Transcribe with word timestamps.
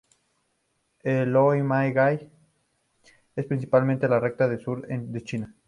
El 1.03 1.29
"lo 1.33 1.43
mai 1.71 1.93
gai" 1.97 2.17
es 3.35 3.45
principalmente 3.45 4.07
una 4.07 4.19
receta 4.19 4.47
del 4.47 4.59
sur 4.59 4.81
de 4.87 5.23
China. 5.23 5.55